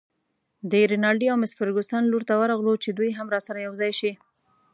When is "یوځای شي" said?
3.67-4.11